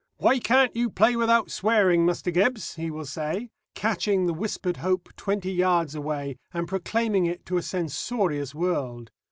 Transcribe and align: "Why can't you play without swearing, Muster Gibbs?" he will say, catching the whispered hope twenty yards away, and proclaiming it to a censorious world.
"Why 0.17 0.39
can't 0.39 0.75
you 0.75 0.89
play 0.89 1.15
without 1.15 1.51
swearing, 1.51 2.07
Muster 2.07 2.31
Gibbs?" 2.31 2.73
he 2.73 2.89
will 2.89 3.05
say, 3.05 3.51
catching 3.75 4.25
the 4.25 4.33
whispered 4.33 4.77
hope 4.77 5.09
twenty 5.15 5.51
yards 5.53 5.93
away, 5.93 6.37
and 6.51 6.67
proclaiming 6.67 7.27
it 7.27 7.45
to 7.45 7.57
a 7.57 7.61
censorious 7.61 8.55
world. 8.55 9.11